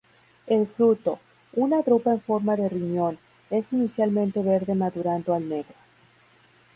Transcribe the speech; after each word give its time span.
El 0.47 0.65
fruto, 0.65 1.19
una 1.53 1.83
drupa 1.83 2.09
en 2.11 2.21
forma 2.21 2.55
de 2.55 2.67
riñón, 2.67 3.19
es 3.51 3.71
inicialmente 3.71 4.41
verde 4.41 4.73
madurando 4.73 5.35
al 5.35 5.47
negro. 5.47 5.75